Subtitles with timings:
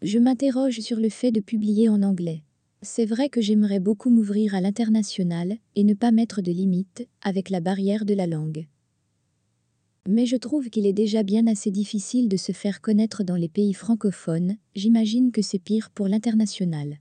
[0.00, 2.42] Je m'interroge sur le fait de publier en anglais.
[2.82, 7.50] C'est vrai que j'aimerais beaucoup m'ouvrir à l'international et ne pas mettre de limites avec
[7.50, 8.68] la barrière de la langue.
[10.06, 13.48] Mais je trouve qu'il est déjà bien assez difficile de se faire connaître dans les
[13.48, 16.98] pays francophones, j'imagine que c'est pire pour l'international.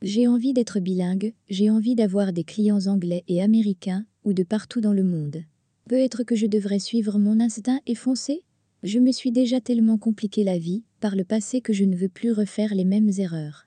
[0.00, 4.80] J'ai envie d'être bilingue, j'ai envie d'avoir des clients anglais et américains, ou de partout
[4.80, 5.44] dans le monde.
[5.88, 8.44] Peut-être que je devrais suivre mon instinct et foncer?
[8.82, 12.08] Je me suis déjà tellement compliqué la vie, par le passé que je ne veux
[12.08, 13.66] plus refaire les mêmes erreurs.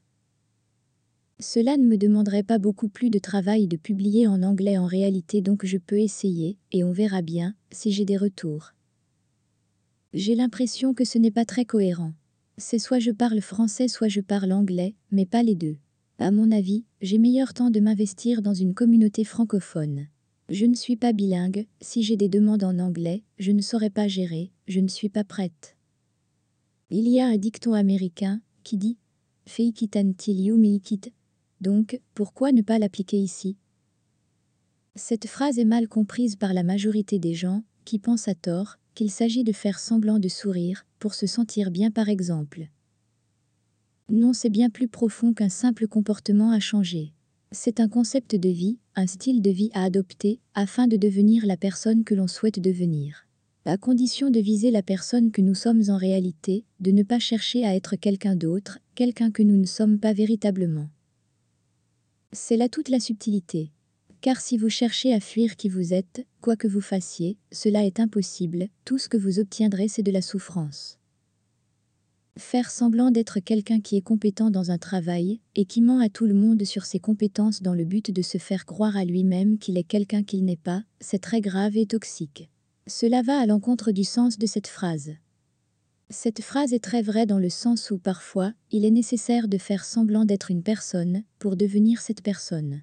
[1.39, 5.41] Cela ne me demanderait pas beaucoup plus de travail de publier en anglais en réalité
[5.41, 8.73] donc je peux essayer, et on verra bien, si j'ai des retours.
[10.13, 12.13] J'ai l'impression que ce n'est pas très cohérent.
[12.57, 15.77] C'est soit je parle français soit je parle anglais, mais pas les deux.
[16.19, 20.07] À mon avis, j'ai meilleur temps de m'investir dans une communauté francophone.
[20.49, 24.07] Je ne suis pas bilingue, si j'ai des demandes en anglais, je ne saurais pas
[24.07, 25.75] gérer, je ne suis pas prête.
[26.89, 28.97] Il y a un dicton américain qui dit
[29.45, 31.13] Fake it until you make.
[31.61, 33.57] Donc, pourquoi ne pas l'appliquer ici?
[34.95, 39.09] Cette phrase est mal comprise par la majorité des gens qui pensent à tort qu'il
[39.09, 42.67] s'agit de faire semblant de sourire pour se sentir bien par exemple.
[44.09, 47.13] Non, c'est bien plus profond qu'un simple comportement à changer.
[47.51, 51.57] C'est un concept de vie, un style de vie à adopter afin de devenir la
[51.57, 53.27] personne que l'on souhaite devenir.
[53.65, 57.63] À condition de viser la personne que nous sommes en réalité, de ne pas chercher
[57.65, 60.89] à être quelqu'un d'autre, quelqu'un que nous ne sommes pas véritablement.
[62.33, 63.71] C'est là toute la subtilité.
[64.19, 68.01] Car si vous cherchez à fuir qui vous êtes, quoi que vous fassiez, cela est
[68.01, 70.99] impossible, tout ce que vous obtiendrez c'est de la souffrance.
[72.37, 76.25] Faire semblant d'être quelqu'un qui est compétent dans un travail et qui ment à tout
[76.25, 79.77] le monde sur ses compétences dans le but de se faire croire à lui-même qu'il
[79.77, 82.49] est quelqu'un qu'il n'est pas, c'est très grave et toxique.
[82.87, 85.13] Cela va à l'encontre du sens de cette phrase.
[86.09, 89.85] Cette phrase est très vraie dans le sens où parfois, il est nécessaire de faire
[89.85, 92.81] semblant d'être une personne pour devenir cette personne.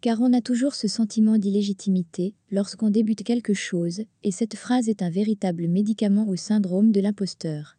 [0.00, 5.02] Car on a toujours ce sentiment d'illégitimité lorsqu'on débute quelque chose, et cette phrase est
[5.02, 7.76] un véritable médicament au syndrome de l'imposteur.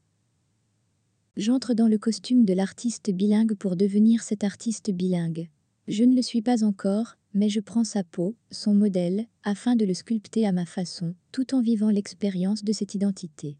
[1.37, 5.49] J'entre dans le costume de l'artiste bilingue pour devenir cet artiste bilingue.
[5.87, 9.83] Je ne le suis pas encore, mais je prends sa peau, son modèle, afin de
[9.83, 13.57] le sculpter à ma façon, tout en vivant l'expérience de cette identité.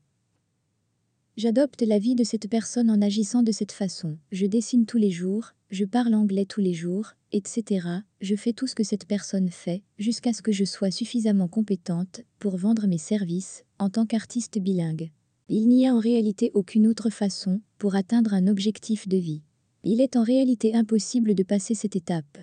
[1.36, 4.18] J'adopte la vie de cette personne en agissant de cette façon.
[4.32, 7.88] Je dessine tous les jours, je parle anglais tous les jours, etc.
[8.22, 12.22] Je fais tout ce que cette personne fait, jusqu'à ce que je sois suffisamment compétente
[12.40, 15.12] pour vendre mes services en tant qu'artiste bilingue.
[15.50, 19.42] Il n'y a en réalité aucune autre façon pour atteindre un objectif de vie.
[19.86, 22.38] Il est en réalité impossible de passer cette étape.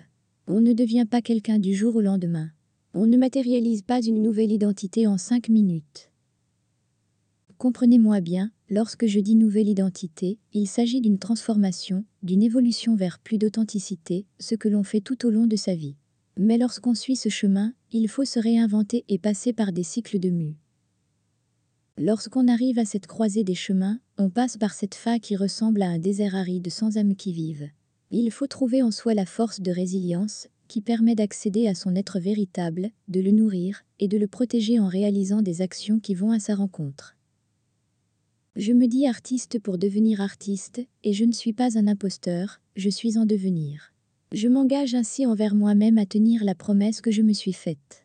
[0.45, 2.51] On ne devient pas quelqu'un du jour au lendemain.
[2.93, 6.11] On ne matérialise pas une nouvelle identité en cinq minutes.
[7.57, 13.39] Comprenez-moi bien, lorsque je dis nouvelle identité, il s'agit d'une transformation, d'une évolution vers plus
[13.39, 15.95] d'authenticité, ce que l'on fait tout au long de sa vie.
[16.37, 20.29] Mais lorsqu'on suit ce chemin, il faut se réinventer et passer par des cycles de
[20.29, 20.57] mue.
[22.03, 25.87] Lorsqu'on arrive à cette croisée des chemins, on passe par cette faille qui ressemble à
[25.87, 27.69] un désert aride sans âme qui vive.
[28.09, 32.19] Il faut trouver en soi la force de résilience qui permet d'accéder à son être
[32.19, 36.39] véritable, de le nourrir et de le protéger en réalisant des actions qui vont à
[36.39, 37.17] sa rencontre.
[38.55, 42.89] Je me dis artiste pour devenir artiste, et je ne suis pas un imposteur, je
[42.89, 43.93] suis en devenir.
[44.31, 48.00] Je m'engage ainsi envers moi-même à tenir la promesse que je me suis faite.